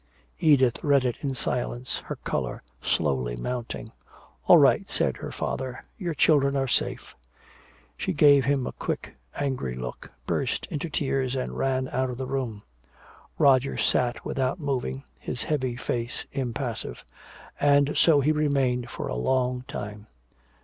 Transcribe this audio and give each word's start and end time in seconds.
Edith 0.39 0.83
read 0.83 1.05
it 1.05 1.17
in 1.21 1.35
silence, 1.35 1.99
her 2.05 2.15
color 2.15 2.63
slowly 2.81 3.35
mounting. 3.37 3.91
"All 4.47 4.57
right," 4.57 4.89
said 4.89 5.17
her 5.17 5.31
father, 5.31 5.85
"your 5.95 6.15
children 6.15 6.55
are 6.55 6.67
safe." 6.67 7.13
She 7.97 8.11
gave 8.11 8.45
him 8.45 8.65
a 8.65 8.71
quick 8.71 9.13
angry 9.35 9.75
look, 9.75 10.09
burst 10.25 10.65
into 10.71 10.89
tears 10.89 11.35
and 11.35 11.55
ran 11.55 11.87
out 11.89 12.09
of 12.09 12.17
the 12.17 12.25
room. 12.25 12.63
Roger 13.37 13.77
sat 13.77 14.25
without 14.25 14.59
moving, 14.59 15.03
his 15.19 15.43
heavy 15.43 15.75
face 15.75 16.25
impassive. 16.31 17.05
And 17.59 17.95
so 17.95 18.21
he 18.21 18.31
remained 18.31 18.89
for 18.89 19.07
a 19.07 19.13
long 19.15 19.63
time. 19.67 20.07